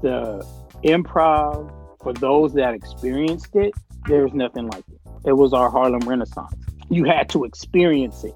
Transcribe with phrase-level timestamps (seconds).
[0.00, 0.42] The
[0.84, 1.70] improv,
[2.02, 3.74] for those that experienced it,
[4.06, 5.00] there's nothing like it.
[5.26, 6.54] It was our Harlem Renaissance.
[6.88, 8.34] You had to experience it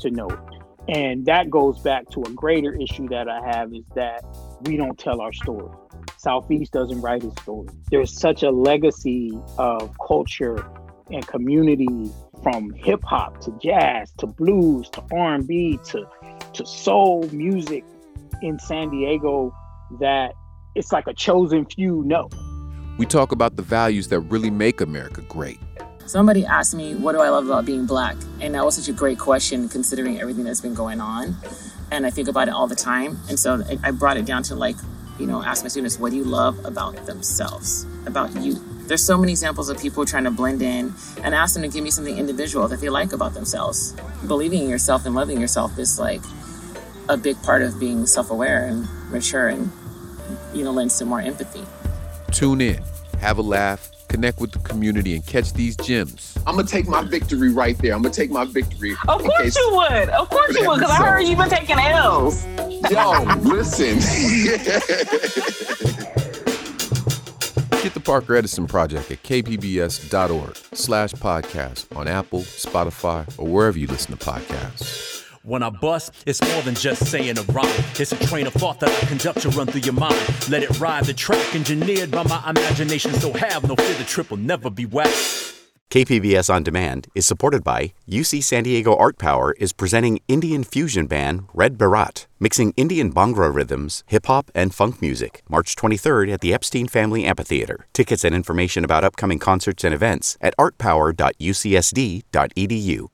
[0.00, 0.94] to know it.
[0.94, 4.22] And that goes back to a greater issue that I have is that
[4.66, 5.74] we don't tell our story.
[6.18, 7.68] Southeast doesn't write his story.
[7.90, 10.64] There's such a legacy of culture
[11.10, 12.10] and community
[12.42, 16.06] from hip hop to jazz to blues to R&B to
[16.54, 17.84] to soul music
[18.42, 19.54] in San Diego
[20.00, 20.34] that
[20.74, 22.28] it's like a chosen few know.
[22.98, 25.58] We talk about the values that really make America great.
[26.06, 28.16] Somebody asked me, What do I love about being black?
[28.40, 31.36] And that was such a great question considering everything that's been going on.
[31.90, 33.18] And I think about it all the time.
[33.28, 34.76] And so I brought it down to like,
[35.18, 38.54] you know, ask my students, what do you love about themselves, about you?
[38.86, 41.84] There's so many examples of people trying to blend in and ask them to give
[41.84, 43.94] me something individual that they like about themselves.
[44.26, 46.22] Believing in yourself and loving yourself is like
[47.08, 49.70] a big part of being self aware and mature and,
[50.54, 51.64] you know, lends to more empathy.
[52.32, 52.82] Tune in,
[53.20, 56.36] have a laugh, connect with the community, and catch these gems.
[56.46, 57.94] I'm gonna take my victory right there.
[57.94, 58.92] I'm gonna take my victory.
[59.06, 60.08] Of course you would.
[60.08, 62.44] Of course you would, because I heard you've been taking L's.
[62.90, 63.98] Yo, listen.
[67.82, 73.86] Get the Parker Edison Project at kpbs.org slash podcast on Apple, Spotify, or wherever you
[73.86, 75.17] listen to podcasts.
[75.48, 77.82] When I bust, it's more than just saying a rhyme.
[77.98, 80.14] It's a train of thought that I conduct to run through your mind.
[80.50, 83.14] Let it ride the track engineered by my imagination.
[83.14, 85.54] So have no fear, the trip will never be whacked.
[85.88, 91.06] KPBS On Demand is supported by UC San Diego Art Power is presenting Indian fusion
[91.06, 96.42] band Red Baraat, mixing Indian Bhangra rhythms, hip hop, and funk music, March 23rd at
[96.42, 97.86] the Epstein Family Amphitheater.
[97.94, 103.06] Tickets and information about upcoming concerts and events at artpower.ucsd.edu.